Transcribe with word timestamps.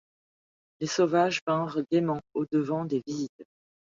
Les 0.79 0.87
sauvages 0.87 1.41
vinrent 1.47 1.83
gaiement 1.91 2.21
au-devant 2.33 2.85
des 2.85 3.03
visiteurs. 3.05 3.45